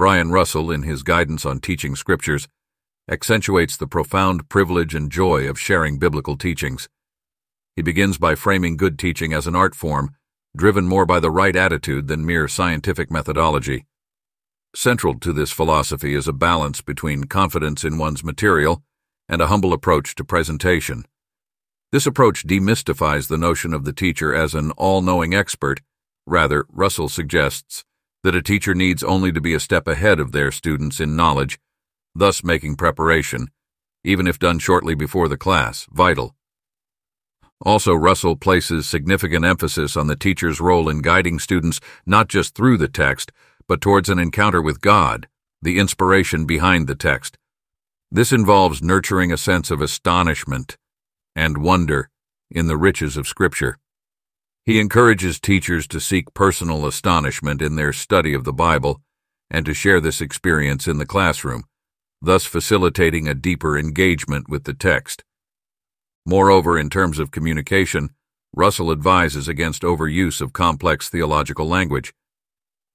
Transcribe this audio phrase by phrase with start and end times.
[0.00, 2.48] Brian Russell, in his guidance on teaching scriptures,
[3.06, 6.88] accentuates the profound privilege and joy of sharing biblical teachings.
[7.76, 10.16] He begins by framing good teaching as an art form,
[10.56, 13.84] driven more by the right attitude than mere scientific methodology.
[14.74, 18.82] Central to this philosophy is a balance between confidence in one's material
[19.28, 21.04] and a humble approach to presentation.
[21.92, 25.82] This approach demystifies the notion of the teacher as an all-knowing expert.
[26.26, 27.84] Rather, Russell suggests
[28.22, 31.58] that a teacher needs only to be a step ahead of their students in knowledge,
[32.14, 33.48] thus making preparation,
[34.04, 36.34] even if done shortly before the class, vital.
[37.62, 42.78] Also, Russell places significant emphasis on the teacher's role in guiding students not just through
[42.78, 43.32] the text,
[43.68, 45.28] but towards an encounter with God,
[45.60, 47.36] the inspiration behind the text.
[48.10, 50.76] This involves nurturing a sense of astonishment
[51.36, 52.08] and wonder
[52.50, 53.78] in the riches of Scripture.
[54.70, 59.00] He encourages teachers to seek personal astonishment in their study of the Bible
[59.50, 61.64] and to share this experience in the classroom,
[62.22, 65.24] thus facilitating a deeper engagement with the text.
[66.24, 68.10] Moreover, in terms of communication,
[68.54, 72.14] Russell advises against overuse of complex theological language.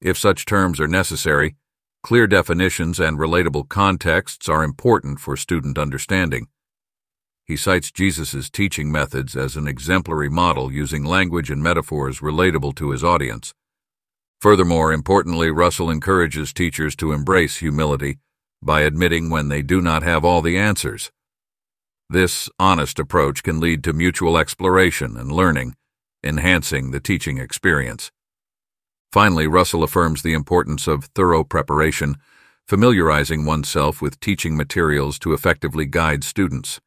[0.00, 1.56] If such terms are necessary,
[2.04, 6.46] clear definitions and relatable contexts are important for student understanding.
[7.46, 12.90] He cites Jesus' teaching methods as an exemplary model using language and metaphors relatable to
[12.90, 13.52] his audience.
[14.40, 18.18] Furthermore, importantly, Russell encourages teachers to embrace humility
[18.62, 21.10] by admitting when they do not have all the answers.
[22.08, 25.76] This honest approach can lead to mutual exploration and learning,
[26.22, 28.10] enhancing the teaching experience.
[29.12, 32.16] Finally, Russell affirms the importance of thorough preparation,
[32.66, 36.80] familiarizing oneself with teaching materials to effectively guide students.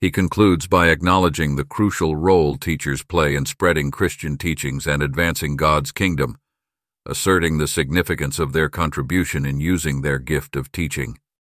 [0.00, 5.56] He concludes by acknowledging the crucial role teachers play in spreading Christian teachings and advancing
[5.56, 6.38] God's kingdom,
[7.04, 11.18] asserting the significance of their contribution in using their gift of teaching.